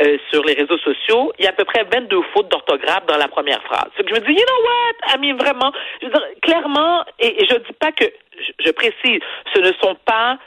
euh, 0.00 0.16
sur 0.32 0.42
les 0.44 0.54
réseaux 0.54 0.78
sociaux, 0.78 1.32
il 1.38 1.44
y 1.44 1.46
a 1.46 1.50
à 1.50 1.54
peu 1.54 1.64
près 1.64 1.84
22 1.92 2.20
fautes 2.32 2.50
d'orthographe 2.50 3.06
dans 3.06 3.16
la 3.16 3.28
première 3.28 3.62
phrase. 3.62 3.88
Que 3.96 4.02
je 4.08 4.14
me 4.14 4.20
dis, 4.20 4.32
you 4.32 4.38
know 4.46 4.62
what, 4.68 5.14
I 5.14 5.18
mean, 5.20 5.36
vraiment, 5.36 5.72
je 6.00 6.06
veux 6.06 6.12
dire, 6.12 6.22
clairement, 6.42 7.04
et, 7.20 7.42
et 7.42 7.46
je 7.46 7.54
dis 7.56 7.72
pas 7.78 7.92
que, 7.92 8.04
je, 8.38 8.64
je 8.66 8.70
précise, 8.72 9.20
ce 9.54 9.60
ne 9.60 9.72
sont 9.82 9.96
pas 10.04 10.38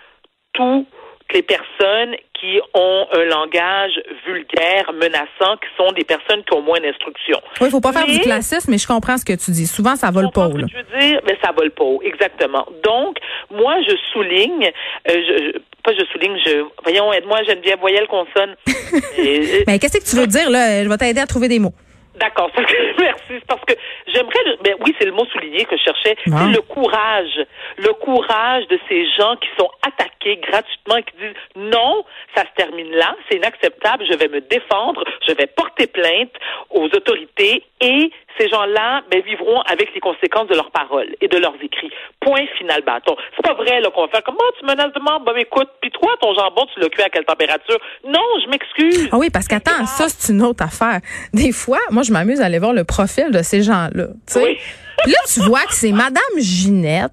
tous 0.54 0.86
les 1.34 1.42
personnes 1.42 2.16
qui 2.40 2.60
ont 2.74 3.08
un 3.14 3.24
langage 3.26 4.00
vulgaire, 4.26 4.92
menaçant, 4.94 5.58
qui 5.58 5.68
sont 5.78 5.92
des 5.92 6.06
personnes 6.06 6.44
qui 6.44 6.54
ont 6.56 6.62
moins 6.62 6.80
d'instruction. 6.80 7.42
Oui, 7.60 7.68
il 7.68 7.72
faut 7.72 7.82
pas 7.82 7.92
faire 7.92 8.06
du 8.06 8.20
classisme, 8.20 8.72
mais 8.72 8.78
je 8.78 8.88
comprends 8.88 9.18
ce 9.18 9.26
que 9.26 9.34
tu 9.34 9.52
dis. 9.52 9.66
Souvent, 9.66 9.96
ça 9.96 10.10
vole 10.12 10.26
comprends 10.26 10.50
pas 10.50 10.58
ce 10.58 10.64
haut. 10.64 10.68
je 10.72 10.78
veux 10.78 11.00
dire, 11.00 11.22
mais 11.26 11.38
ça 11.44 11.52
vole 11.52 11.72
pas 11.72 11.84
haut, 11.84 12.02
exactement. 12.04 12.66
Donc, 12.84 13.18
moi, 13.52 13.76
je 13.88 13.96
souligne, 14.14 14.72
euh, 15.10 15.14
je, 15.14 15.44
je- 15.54 15.60
pas 15.84 15.94
je 15.94 16.04
souligne, 16.12 16.38
je, 16.46 16.64
voyons, 16.84 17.12
aide-moi, 17.14 17.44
Geneviève, 17.44 17.80
voyelle 17.80 18.08
consonne. 18.08 18.56
Mais 19.68 19.80
qu'est-ce 19.80 19.98
que 20.00 20.10
tu 20.10 20.16
veux 20.16 20.28
dire, 20.28 20.50
là? 20.50 20.84
Je 20.84 20.90
vais 20.90 20.98
t'aider 20.98 21.22
à 21.22 21.26
trouver 21.28 21.48
des 21.48 21.60
mots. 21.60 21.74
D'accord, 22.20 22.50
parce 22.54 22.68
que- 22.72 23.02
merci. 23.02 23.22
C'est 23.30 23.46
parce 23.46 23.64
que 23.66 23.74
j'aimerais, 24.18 24.58
ben 24.64 24.76
oui, 24.86 24.96
c'est 25.00 25.06
le 25.06 25.12
mot 25.12 25.26
souligné 25.26 25.66
que 25.66 25.78
je 25.78 25.84
cherchais. 25.84 26.16
C'est 26.26 26.32
le 26.32 26.62
courage, 26.62 27.46
le 27.78 27.94
courage 27.94 28.68
de 28.68 28.80
ces 28.90 29.06
gens 29.18 29.36
qui 29.38 29.50
sont 29.58 29.70
attaqués 29.86 30.38
gratuitement, 30.38 30.98
et 30.98 31.04
qui 31.04 31.16
disent 31.18 31.36
non, 31.56 32.04
ça 32.36 32.42
se 32.42 32.54
termine 32.56 32.92
là, 32.92 33.16
c'est 33.30 33.38
inacceptable, 33.38 34.06
je 34.10 34.18
vais 34.18 34.28
me 34.28 34.42
défendre, 34.42 35.04
je 35.28 35.34
vais 35.34 35.48
porter 35.48 35.88
plainte 35.88 36.34
aux 36.72 36.86
autorités 36.86 37.64
et 37.82 38.12
ces 38.38 38.50
gens-là 38.50 39.02
ben, 39.10 39.22
vivront 39.22 39.62
avec 39.62 39.94
les 39.94 40.00
conséquences 40.00 40.48
de 40.48 40.54
leurs 40.54 40.72
paroles 40.72 41.16
et 41.22 41.28
de 41.28 41.38
leurs 41.38 41.56
écrits. 41.62 41.92
Point 42.20 42.46
final 42.58 42.82
bâton. 42.84 43.16
C'est 43.36 43.44
pas 43.44 43.56
vrai 43.56 43.82
là 43.82 43.90
qu'on 43.90 44.02
va 44.02 44.10
faire 44.10 44.24
comme 44.24 44.38
oh, 44.40 44.52
tu 44.60 44.66
menaces 44.66 44.94
de 44.94 45.00
mort, 45.00 45.20
bon 45.22 45.36
écoute, 45.36 45.70
puis 45.82 45.92
toi 45.92 46.12
ton 46.22 46.34
jambon 46.34 46.68
tu 46.74 46.80
l'as 46.80 46.90
cuit 46.90 47.04
à 47.04 47.10
quelle 47.10 47.26
température? 47.26 47.78
Non, 48.06 48.26
je 48.44 48.50
m'excuse. 48.50 49.10
Ah 49.12 49.18
oui, 49.18 49.30
parce 49.30 49.48
qu'attends, 49.48 49.86
ça, 49.86 50.08
c'est 50.10 50.34
une 50.34 50.42
autre 50.42 50.64
affaire. 50.64 51.00
Des 51.34 51.52
fois, 51.52 51.80
moi, 51.92 52.04
je 52.04 52.12
m'amuse 52.12 52.42
à 52.42 52.46
aller 52.46 52.60
voir 52.60 52.74
le 52.74 52.84
profil 52.84 53.32
de 53.32 53.42
ces 53.42 53.62
gens-là. 53.62 54.07
Oui. 54.36 54.58
Puis 55.04 55.12
là, 55.12 55.18
tu 55.32 55.42
vois 55.42 55.62
que 55.64 55.74
c'est 55.74 55.92
Madame 55.92 56.22
Ginette 56.40 57.12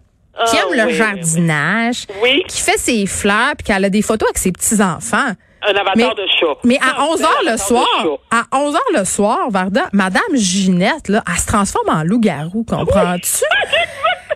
qui 0.49 0.57
Ah, 0.57 0.63
aime 0.63 0.75
le 0.77 0.83
oui, 0.85 0.89
oui, 0.89 0.95
jardinage, 0.95 2.07
Oui. 2.23 2.43
qui 2.49 2.61
fait 2.61 2.79
ses 2.79 3.07
fleurs, 3.07 3.55
puis 3.57 3.67
qu'elle 3.67 3.85
a 3.85 3.91
des 3.91 4.03
photos 4.03 4.29
avec 4.29 4.39
ses 4.39 4.51
petits-enfants. 4.53 5.33
Un 5.67 5.71
avatar 5.71 5.95
Mais- 5.97 6.05
de 6.09 6.27
chat. 6.39 6.47
Mais 6.65 6.79
à 6.79 6.99
Non, 7.01 7.13
11 7.13 7.19
c'est 7.19 7.25
un 7.25 7.29
heures 7.29 7.53
le 7.53 7.57
soir, 7.57 7.87
à 8.31 8.43
11 8.59 8.75
heures 8.75 8.99
le 9.01 9.05
soir, 9.05 9.39
Varda, 9.51 9.89
Madame 9.93 10.35
Ginette, 10.35 11.09
là, 11.09 11.23
elle 11.27 11.41
se 11.41 11.47
transforme 11.47 11.89
en 11.89 12.03
loup-garou, 12.03 12.65
comprends-tu? 12.65 13.45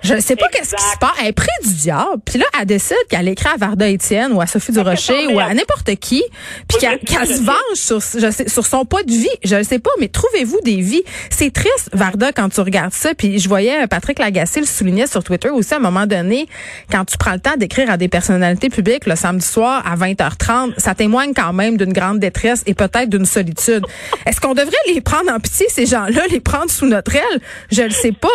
Je 0.02 0.21
sais 0.21 0.37
pas 0.37 0.49
qu'est-ce 0.49 0.75
qui 0.75 0.83
se 0.83 0.99
passe. 0.99 1.11
Elle 1.21 1.28
est 1.28 1.33
près 1.33 1.47
du 1.64 1.73
diable. 1.75 2.21
Puis 2.25 2.38
là, 2.38 2.47
elle 2.59 2.67
décide 2.67 2.97
qu'elle 3.09 3.28
écrit 3.28 3.49
à 3.49 3.57
Varda 3.57 3.88
Étienne 3.88 4.33
ou 4.33 4.40
à 4.40 4.47
Sophie 4.47 4.73
Durocher 4.73 5.26
ou 5.28 5.38
à 5.38 5.52
n'importe 5.55 5.95
qui, 5.97 6.23
puis 6.69 6.78
qu'elle 6.78 6.99
je 7.02 7.35
se 7.35 7.43
venge 7.43 7.57
sur, 7.75 8.00
je 8.00 8.31
sais, 8.31 8.49
sur 8.49 8.67
son 8.67 8.85
pas 8.85 9.02
de 9.02 9.11
vie. 9.11 9.28
Je 9.45 9.57
ne 9.57 9.62
sais 9.62 9.78
pas, 9.78 9.90
mais 9.99 10.09
trouvez-vous 10.09 10.61
des 10.64 10.81
vies? 10.81 11.02
C'est 11.31 11.52
triste, 11.52 11.90
Varda, 11.93 12.33
quand 12.33 12.49
tu 12.49 12.61
regardes 12.61 12.93
ça. 12.93 13.14
Puis 13.14 13.38
je 13.38 13.49
voyais 13.49 13.85
euh, 13.85 13.87
Patrick 13.87 14.19
Lagacé 14.19 14.61
le 14.61 14.67
soulignait 14.67 15.07
sur 15.07 15.23
Twitter 15.25 15.50
aussi 15.50 15.75
à 15.75 15.78
un 15.78 15.81
moment 15.81 16.07
donné, 16.07 16.49
quand 16.90 17.05
tu 17.05 17.17
prends 17.17 17.33
le 17.33 17.40
temps 17.40 17.57
d'écrire 17.57 17.90
à 17.90 17.97
des 17.97 18.09
personnalités 18.09 18.71
publiques 18.71 19.07
le 19.07 19.17
samedi 19.17 19.47
soir 19.47 19.83
à 19.87 19.97
20h30, 19.97 20.75
ça 20.78 20.95
témoigne 20.95 21.33
quand 21.35 21.52
même 21.52 21.76
d'une 21.76 21.93
grande 21.93 22.19
détresse 22.19 22.62
et 22.67 22.75
peut-être 22.75 23.09
d'une 23.09 23.26
solitude. 23.26 23.85
Est-ce 24.26 24.40
qu'on 24.40 24.55
devrait 24.55 24.73
les 24.87 25.00
prendre 25.00 25.33
en 25.33 25.40
pitié, 25.40 25.67
ces 25.69 25.87
gens-là, 25.87 26.23
les 26.31 26.40
prendre 26.40 26.71
sous 26.71 26.87
notre 26.87 27.14
aile? 27.14 27.40
Je 27.71 27.83
le 27.83 27.90
sais 27.90 28.12
pas. 28.12 28.28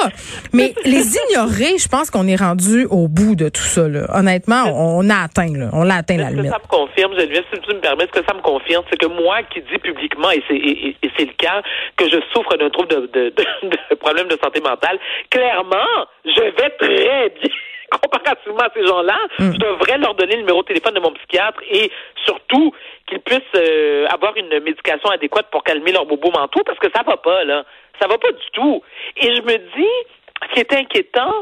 Mais 0.51 0.74
les 0.86 1.15
ignorer, 1.29 1.52
je 1.57 1.88
pense 1.88 2.10
qu'on 2.12 2.27
est 2.27 2.36
rendu 2.36 2.86
au 2.89 3.07
bout 3.07 3.36
de 3.36 3.50
tout 3.50 3.62
ça. 3.62 3.88
Là. 3.88 4.05
Honnêtement, 4.13 4.63
on, 4.67 5.05
on 5.05 5.10
a 5.10 5.24
atteint, 5.24 5.51
là. 5.55 5.69
On 5.74 5.83
l'a 5.83 5.95
atteint 5.95 6.17
la 6.17 6.24
Est-ce 6.25 6.31
que 6.31 6.36
limite. 6.41 6.51
ça 6.51 6.60
me 6.60 6.67
confirme, 6.67 7.13
Geneviève, 7.17 7.43
si 7.53 7.60
tu 7.62 7.75
me 7.75 7.79
permets, 7.79 8.05
ce 8.13 8.19
que 8.19 8.25
ça 8.27 8.33
me 8.36 8.41
confirme, 8.41 8.83
c'est 8.89 8.98
que 8.98 9.05
moi 9.07 9.43
qui 9.53 9.62
dis 9.62 9.77
publiquement, 9.79 10.31
et 10.31 10.43
c'est, 10.48 10.55
et, 10.55 10.88
et- 10.89 10.98
et 11.03 11.12
c'est 11.17 11.25
le 11.25 11.33
cas, 11.38 11.62
que 11.98 12.05
je 12.10 12.17
souffre 12.33 12.55
d'un 12.57 12.69
trouble 12.69 12.89
de, 12.89 12.95
de, 13.13 13.29
de, 13.29 13.69
de 13.91 13.95
problème 13.95 14.27
de 14.27 14.38
santé 14.43 14.62
mentale, 14.62 14.98
clairement, 15.29 15.89
je 16.25 16.41
vais 16.41 16.69
très 16.79 17.29
bien. 17.41 17.50
comparativement 18.01 18.57
à 18.62 18.69
ces 18.74 18.83
gens-là. 18.88 19.15
Je 19.38 19.51
devrais 19.60 20.00
leur 20.00 20.15
donner 20.15 20.33
le 20.33 20.39
numéro 20.39 20.63
de 20.63 20.67
téléphone 20.67 20.95
de 20.95 21.00
mon 21.00 21.12
psychiatre 21.13 21.60
et 21.69 21.91
surtout 22.25 22.74
qu'ils 23.07 23.19
puissent 23.19 23.39
euh, 23.55 24.07
avoir 24.07 24.36
une 24.36 24.50
médication 24.63 25.10
adéquate 25.10 25.45
pour 25.51 25.63
calmer 25.63 25.91
leur 25.91 26.07
bobo 26.07 26.31
mentaux 26.31 26.63
parce 26.65 26.79
que 26.79 26.88
ça 26.95 27.03
va 27.05 27.17
pas, 27.17 27.43
là. 27.43 27.63
Ça 28.00 28.07
va 28.07 28.17
pas 28.17 28.31
du 28.31 28.50
tout. 28.53 28.81
Et 29.17 29.35
je 29.35 29.41
me 29.41 29.57
dis, 29.57 30.13
ce 30.50 30.53
qui 30.53 30.59
est 30.59 30.73
inquiétant, 30.73 31.33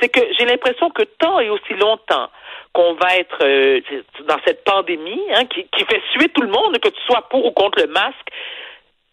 c'est 0.00 0.08
que 0.08 0.20
j'ai 0.38 0.44
l'impression 0.44 0.90
que 0.90 1.02
tant 1.18 1.40
et 1.40 1.48
aussi 1.50 1.74
longtemps 1.74 2.28
qu'on 2.72 2.94
va 2.94 3.16
être 3.16 3.38
euh, 3.42 3.80
dans 4.26 4.36
cette 4.44 4.64
pandémie 4.64 5.22
hein, 5.34 5.44
qui, 5.46 5.64
qui 5.70 5.84
fait 5.84 6.02
suer 6.12 6.28
tout 6.30 6.42
le 6.42 6.48
monde, 6.48 6.78
que 6.78 6.88
tu 6.88 7.00
sois 7.06 7.28
pour 7.30 7.46
ou 7.46 7.52
contre 7.52 7.80
le 7.80 7.86
masque, 7.86 8.30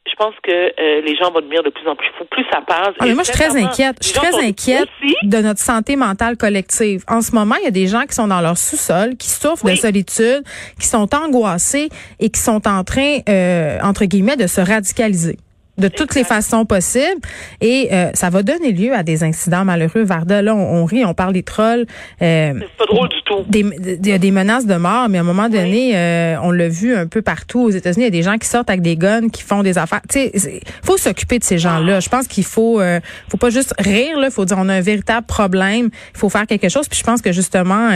je 0.09 0.15
pense 0.15 0.33
que 0.43 0.51
euh, 0.51 1.01
les 1.01 1.15
gens 1.15 1.31
vont 1.31 1.41
devenir 1.41 1.61
de 1.63 1.69
plus 1.69 1.87
en 1.87 1.95
plus 1.95 2.09
fous, 2.17 2.25
plus 2.25 2.43
ça 2.51 2.61
passe. 2.61 2.89
Ah, 2.99 3.05
mais 3.05 3.13
moi, 3.13 3.23
je 3.23 3.31
suis 3.31 3.39
très 3.39 3.55
inquiète. 3.55 3.97
Je 4.01 4.07
suis 4.07 4.17
très 4.17 4.35
inquiète 4.35 4.89
de 5.23 5.37
notre 5.37 5.59
santé 5.59 5.95
mentale 5.95 6.37
collective. 6.37 7.03
En 7.07 7.21
ce 7.21 7.33
moment, 7.33 7.55
il 7.59 7.65
y 7.65 7.67
a 7.67 7.71
des 7.71 7.87
gens 7.87 8.01
qui 8.01 8.15
sont 8.15 8.27
dans 8.27 8.41
leur 8.41 8.57
sous-sol, 8.57 9.15
qui 9.17 9.29
souffrent 9.29 9.65
de 9.65 9.75
solitude, 9.75 10.43
qui 10.79 10.87
sont 10.87 11.07
angoissés 11.15 11.89
et 12.19 12.29
qui 12.29 12.39
sont 12.39 12.67
en 12.67 12.83
train, 12.83 13.19
euh, 13.29 13.77
entre 13.83 14.05
guillemets, 14.05 14.37
de 14.37 14.47
se 14.47 14.59
radicaliser 14.59 15.37
de 15.77 15.87
toutes 15.87 16.15
les 16.15 16.23
façons 16.23 16.65
possibles. 16.65 17.21
Et 17.59 17.89
euh, 17.91 18.11
ça 18.13 18.29
va 18.29 18.43
donner 18.43 18.71
lieu 18.71 18.93
à 18.93 19.03
des 19.03 19.23
incidents 19.23 19.65
malheureux. 19.65 20.03
Varda, 20.03 20.41
là, 20.41 20.55
on, 20.55 20.85
rit, 20.85 21.05
on 21.05 21.13
parle 21.13 21.33
des 21.33 21.43
trolls. 21.43 21.85
Euh, 22.21 22.53
c'est 22.59 22.77
pas 22.77 22.85
drôle 22.85 23.09
du 23.09 23.21
tout. 23.25 23.45
Il 23.53 24.07
y 24.07 24.11
a 24.11 24.17
des 24.17 24.31
menaces 24.31 24.65
de 24.65 24.75
mort, 24.75 25.09
mais 25.09 25.17
à 25.17 25.21
un 25.21 25.25
moment 25.25 25.49
donné, 25.49 25.95
euh, 25.95 26.35
on 26.43 26.51
l'a 26.51 26.69
vu 26.69 26.95
un 26.95 27.07
peu 27.07 27.21
partout 27.21 27.61
aux 27.61 27.69
États-Unis. 27.69 28.03
Il 28.03 28.07
y 28.13 28.17
a 28.17 28.21
des 28.21 28.23
gens 28.23 28.37
qui 28.37 28.47
sortent 28.47 28.69
avec 28.69 28.81
des 28.81 28.95
guns, 28.95 29.29
qui 29.29 29.41
font 29.41 29.63
des 29.63 29.77
affaires. 29.77 30.01
Tu 30.09 30.29
sais, 30.37 30.61
faut 30.83 30.97
s'occuper 30.97 31.39
de 31.39 31.43
ces 31.43 31.57
gens-là. 31.57 31.99
Je 31.99 32.09
pense 32.09 32.27
qu'il 32.27 32.45
faut, 32.45 32.79
euh, 32.79 32.99
faut 33.29 33.37
pas 33.37 33.49
juste 33.49 33.73
rire. 33.79 34.19
Là, 34.19 34.29
faut 34.29 34.45
dire 34.45 34.57
on 34.59 34.69
a 34.69 34.73
un 34.73 34.81
véritable 34.81 35.25
problème. 35.25 35.89
Il 36.13 36.17
faut 36.17 36.29
faire 36.29 36.47
quelque 36.47 36.69
chose. 36.69 36.87
Puis 36.87 36.99
je 36.99 37.03
pense 37.03 37.21
que 37.21 37.31
justement, 37.31 37.89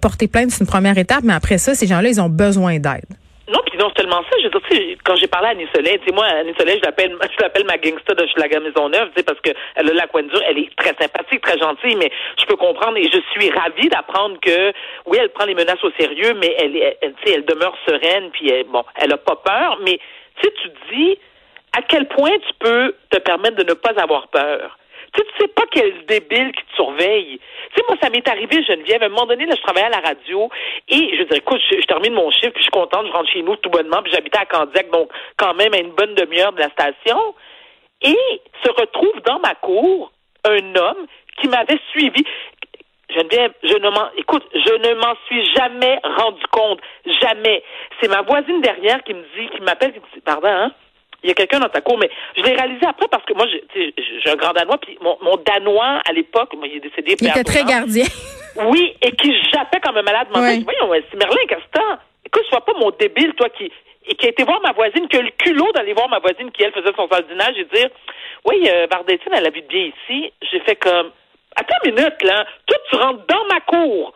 porter 0.00 0.28
plainte 0.28 0.50
c'est 0.50 0.60
une 0.60 0.66
première 0.66 0.98
étape, 0.98 1.20
mais 1.22 1.32
après 1.32 1.58
ça, 1.58 1.74
ces 1.74 1.86
gens-là, 1.86 2.08
ils 2.08 2.20
ont 2.20 2.28
besoin 2.28 2.78
d'aide. 2.78 3.06
Non, 3.48 3.60
puis 3.64 3.78
non 3.78 3.92
seulement 3.96 4.22
ça, 4.28 4.36
je 4.42 4.48
veux 4.48 4.60
dire, 4.70 4.98
quand 5.04 5.14
j'ai 5.14 5.28
parlé 5.28 5.48
à 5.48 5.50
Annie 5.50 5.68
Soleil, 5.72 6.00
tu 6.04 6.12
moi, 6.12 6.24
Annie 6.26 6.54
Soleil, 6.58 6.78
je 6.82 6.86
l'appelle, 6.86 7.16
je 7.38 7.42
l'appelle 7.42 7.64
ma 7.64 7.78
gangsta 7.78 8.14
de 8.14 8.26
Schlager 8.26 8.58
Maisonneuve, 8.58 9.10
tu 9.10 9.18
sais, 9.18 9.22
parce 9.22 9.40
que 9.40 9.50
elle 9.76 9.90
a 9.90 9.94
la 9.94 10.06
coin 10.08 10.24
dure, 10.24 10.42
elle 10.48 10.58
est 10.58 10.74
très 10.76 10.94
sympathique, 11.00 11.42
très 11.42 11.58
gentille, 11.58 11.94
mais 11.94 12.10
je 12.40 12.44
peux 12.46 12.56
comprendre 12.56 12.96
et 12.96 13.04
je 13.04 13.20
suis 13.30 13.50
ravie 13.50 13.88
d'apprendre 13.88 14.40
que, 14.40 14.72
oui, 15.06 15.18
elle 15.20 15.28
prend 15.28 15.44
les 15.44 15.54
menaces 15.54 15.82
au 15.84 15.92
sérieux, 15.92 16.34
mais 16.34 16.56
elle, 16.58 16.72
tu 16.72 17.08
sais, 17.24 17.34
elle 17.36 17.44
demeure 17.44 17.76
sereine, 17.86 18.30
puis 18.32 18.50
elle, 18.50 18.64
bon, 18.64 18.84
elle 18.96 19.12
a 19.12 19.18
pas 19.18 19.36
peur, 19.36 19.78
mais, 19.84 20.00
tu 20.40 20.48
sais, 20.48 20.54
tu 20.62 20.68
dis, 20.92 21.18
à 21.76 21.82
quel 21.82 22.08
point 22.08 22.36
tu 22.48 22.52
peux 22.58 22.94
te 23.10 23.18
permettre 23.18 23.56
de 23.56 23.64
ne 23.64 23.74
pas 23.74 23.92
avoir 24.00 24.26
peur. 24.28 24.76
Tu 25.12 25.22
sais, 25.22 25.26
sais 25.38 25.48
pas 25.48 25.64
quel 25.70 26.04
débile 26.06 26.52
qui 26.52 26.64
te 26.64 26.74
surveille. 26.74 27.38
Tu 27.38 27.76
sais, 27.76 27.84
moi, 27.88 27.96
ça 28.02 28.10
m'est 28.10 28.26
arrivé, 28.28 28.62
Geneviève. 28.64 29.02
À 29.02 29.06
un 29.06 29.08
moment 29.10 29.26
donné, 29.26 29.46
là, 29.46 29.54
je 29.56 29.62
travaillais 29.62 29.86
à 29.86 29.90
la 29.90 30.00
radio 30.00 30.48
et 30.88 31.16
je 31.16 31.22
dis, 31.22 31.36
écoute, 31.36 31.60
je, 31.70 31.86
termine 31.86 32.14
mon 32.14 32.30
chiffre, 32.30 32.52
puis 32.52 32.58
je 32.58 32.62
suis 32.62 32.70
contente, 32.70 33.06
je 33.06 33.12
rentre 33.12 33.30
chez 33.30 33.42
nous 33.42 33.56
tout 33.56 33.70
bonnement, 33.70 34.02
puis 34.02 34.12
j'habitais 34.12 34.38
à 34.38 34.46
Candiac, 34.46 34.90
donc 34.90 35.10
quand 35.36 35.54
même 35.54 35.74
à 35.74 35.78
une 35.78 35.92
bonne 35.92 36.14
demi-heure 36.14 36.52
de 36.52 36.60
la 36.60 36.70
station. 36.70 37.34
Et 38.02 38.16
se 38.62 38.70
retrouve 38.70 39.20
dans 39.24 39.38
ma 39.38 39.54
cour 39.54 40.12
un 40.44 40.74
homme 40.74 41.06
qui 41.40 41.48
m'avait 41.48 41.80
suivi. 41.90 42.24
Geneviève, 43.10 43.52
je 43.62 43.74
ne 43.74 43.90
m'en, 43.90 44.10
écoute, 44.16 44.44
je 44.52 44.88
ne 44.88 44.94
m'en 44.94 45.14
suis 45.26 45.44
jamais 45.54 45.98
rendu 46.02 46.42
compte. 46.50 46.80
Jamais. 47.22 47.62
C'est 48.00 48.08
ma 48.08 48.22
voisine 48.22 48.60
derrière 48.60 49.02
qui 49.04 49.14
me 49.14 49.22
dit, 49.36 49.48
qui 49.54 49.62
m'appelle, 49.62 49.92
qui 49.92 50.00
me 50.00 50.14
dit, 50.14 50.20
pardon, 50.20 50.48
hein? 50.48 50.72
Il 51.26 51.30
y 51.30 51.32
a 51.32 51.34
quelqu'un 51.34 51.58
dans 51.58 51.68
ta 51.68 51.80
cour, 51.80 51.98
mais 51.98 52.08
je 52.36 52.42
l'ai 52.42 52.54
réalisé 52.54 52.86
après 52.86 53.08
parce 53.08 53.24
que 53.24 53.34
moi, 53.34 53.46
j'ai 53.74 54.30
un 54.30 54.36
grand 54.36 54.52
Danois, 54.52 54.78
puis 54.78 54.96
mon, 55.00 55.36
Danois, 55.44 56.00
à 56.08 56.12
l'époque, 56.12 56.50
il 56.64 56.76
est 56.76 56.80
décédé. 56.80 57.16
Il 57.20 57.28
était 57.28 57.42
très 57.42 57.64
gardien. 57.64 58.06
Oui, 58.68 58.94
et 59.02 59.10
qui 59.10 59.34
jappait 59.52 59.80
comme 59.80 59.96
un 59.96 60.02
malade 60.02 60.28
mental. 60.28 60.62
Voyons, 60.62 61.04
c'est 61.10 61.18
Merlin 61.18 61.46
Castan. 61.48 61.98
Écoute, 62.24 62.44
sois 62.48 62.64
pas 62.64 62.72
mon 62.78 62.90
débile, 62.90 63.34
toi, 63.34 63.48
qui, 63.50 63.70
qui 64.14 64.26
a 64.26 64.28
été 64.30 64.44
voir 64.44 64.60
ma 64.62 64.72
voisine, 64.72 65.08
qui 65.08 65.16
a 65.16 65.22
le 65.22 65.30
culot 65.30 65.72
d'aller 65.74 65.94
voir 65.94 66.08
ma 66.08 66.20
voisine 66.20 66.50
qui, 66.52 66.62
elle, 66.62 66.72
faisait 66.72 66.92
son 66.96 67.08
sardinage 67.08 67.58
et 67.58 67.64
dire, 67.64 67.88
oui, 68.44 68.68
euh, 68.68 68.86
elle 69.32 69.46
habite 69.46 69.68
bien 69.68 69.90
ici. 69.90 70.32
J'ai 70.50 70.60
fait 70.60 70.76
comme, 70.76 71.10
attends 71.56 71.76
une 71.84 71.96
minute, 71.96 72.22
là. 72.22 72.46
Toi, 72.66 72.78
tu 72.88 72.96
rentres 72.96 73.26
dans 73.26 73.44
ma 73.52 73.60
cour, 73.60 74.14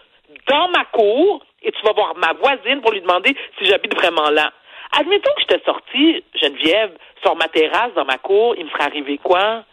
dans 0.48 0.68
ma 0.68 0.84
cour, 0.86 1.44
et 1.62 1.72
tu 1.72 1.82
vas 1.84 1.92
voir 1.92 2.14
ma 2.16 2.32
voisine 2.34 2.80
pour 2.80 2.92
lui 2.92 3.00
demander 3.00 3.36
si 3.58 3.66
j'habite 3.66 3.94
vraiment 3.94 4.30
là. 4.30 4.52
Admettons 4.98 5.30
que 5.36 5.42
j'étais 5.42 5.62
sortie, 5.64 6.24
Geneviève, 6.40 6.90
sur 7.22 7.36
ma 7.36 7.48
terrasse, 7.48 7.92
dans 7.94 8.04
ma 8.04 8.18
cour, 8.18 8.54
il 8.58 8.64
me 8.64 8.70
serait 8.70 8.84
arrivé 8.84 9.18
quoi? 9.22 9.64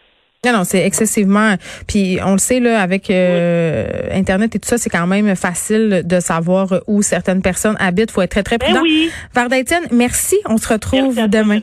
Non, 0.46 0.52
non, 0.52 0.64
c'est 0.64 0.84
excessivement. 0.86 1.56
Puis 1.88 2.18
on 2.24 2.32
le 2.32 2.38
sait 2.38 2.60
là, 2.60 2.80
avec 2.80 3.10
euh, 3.10 3.86
Internet 4.12 4.54
et 4.54 4.60
tout 4.60 4.68
ça, 4.68 4.78
c'est 4.78 4.88
quand 4.90 5.06
même 5.08 5.34
facile 5.34 6.02
de 6.04 6.20
savoir 6.20 6.68
où 6.86 7.02
certaines 7.02 7.42
personnes 7.42 7.76
habitent. 7.80 8.12
Faut 8.12 8.22
être 8.22 8.30
très 8.30 8.44
très 8.44 8.56
ben 8.58 8.66
prudent. 8.66 8.82
oui. 8.82 9.10
Varda 9.34 9.56
merci. 9.90 10.36
On 10.48 10.56
se 10.56 10.72
retrouve 10.72 11.16
demain. 11.28 11.58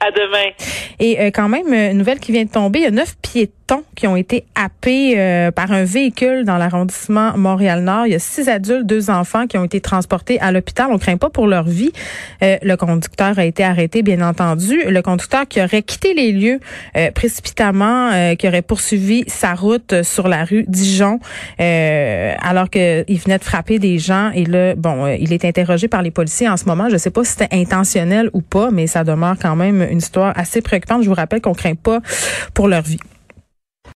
à 0.00 0.10
demain. 0.10 0.50
Et 0.98 1.20
euh, 1.20 1.30
quand 1.32 1.48
même, 1.48 1.72
une 1.72 1.98
nouvelle 1.98 2.18
qui 2.18 2.32
vient 2.32 2.44
de 2.44 2.50
tomber. 2.50 2.80
Il 2.80 2.84
y 2.84 2.88
a 2.88 2.90
neuf 2.90 3.14
qui 3.94 4.06
ont 4.06 4.16
été 4.16 4.44
happés 4.54 5.14
euh, 5.16 5.50
par 5.50 5.72
un 5.72 5.84
véhicule 5.84 6.44
dans 6.44 6.56
l'arrondissement 6.56 7.36
Montréal-Nord. 7.36 8.06
Il 8.06 8.12
y 8.12 8.14
a 8.14 8.18
six 8.18 8.48
adultes, 8.48 8.86
deux 8.86 9.10
enfants 9.10 9.46
qui 9.46 9.58
ont 9.58 9.64
été 9.64 9.80
transportés 9.80 10.38
à 10.40 10.52
l'hôpital. 10.52 10.88
On 10.90 10.98
craint 10.98 11.16
pas 11.16 11.30
pour 11.30 11.46
leur 11.46 11.64
vie. 11.64 11.90
Euh, 12.42 12.56
le 12.62 12.76
conducteur 12.76 13.38
a 13.38 13.44
été 13.44 13.64
arrêté, 13.64 14.02
bien 14.02 14.26
entendu. 14.26 14.82
Le 14.86 15.02
conducteur 15.02 15.48
qui 15.48 15.60
aurait 15.60 15.82
quitté 15.82 16.14
les 16.14 16.32
lieux 16.32 16.60
euh, 16.96 17.10
précipitamment, 17.10 18.36
qui 18.36 18.46
aurait 18.48 18.62
poursuivi 18.62 19.24
sa 19.26 19.54
route 19.54 20.02
sur 20.02 20.28
la 20.28 20.44
rue 20.44 20.64
Dijon, 20.68 21.18
alors 21.58 22.70
qu'il 22.70 23.18
venait 23.24 23.38
de 23.38 23.44
frapper 23.44 23.78
des 23.78 23.98
gens. 23.98 24.30
Et 24.32 24.44
là, 24.44 24.74
bon, 24.74 25.06
il 25.06 25.32
est 25.32 25.44
interrogé 25.44 25.88
par 25.88 26.02
les 26.02 26.10
policiers 26.10 26.48
en 26.48 26.56
ce 26.56 26.64
moment. 26.66 26.88
Je 26.90 26.96
sais 26.96 27.10
pas 27.10 27.24
si 27.24 27.32
c'était 27.32 27.54
intentionnel 27.54 28.30
ou 28.32 28.42
pas, 28.42 28.70
mais 28.70 28.86
ça 28.86 29.04
demeure 29.04 29.36
quand 29.40 29.56
même 29.56 29.82
une 29.82 29.98
histoire 29.98 30.32
assez 30.36 30.60
préoccupante. 30.60 31.02
Je 31.02 31.08
vous 31.08 31.14
rappelle 31.14 31.40
qu'on 31.40 31.54
craint 31.54 31.74
pas 31.74 32.00
pour 32.54 32.68
leur 32.68 32.82
vie. 32.82 33.00